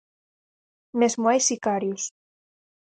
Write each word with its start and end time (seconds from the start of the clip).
Mesmo 0.99 1.25
hai 1.29 1.39
sicarios. 1.49 2.03